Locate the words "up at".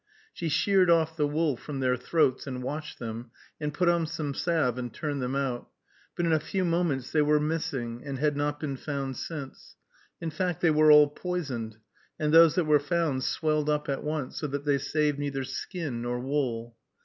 13.69-14.03